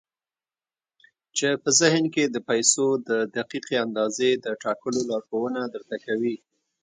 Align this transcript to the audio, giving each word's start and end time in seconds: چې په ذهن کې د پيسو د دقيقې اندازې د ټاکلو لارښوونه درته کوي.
چې 1.37 1.47
په 1.63 1.69
ذهن 1.79 2.03
کې 2.13 2.23
د 2.27 2.37
پيسو 2.49 2.85
د 3.09 3.11
دقيقې 3.37 3.75
اندازې 3.85 4.29
د 4.45 4.47
ټاکلو 4.63 4.99
لارښوونه 5.09 5.61
درته 5.73 5.95
کوي. 6.05 6.35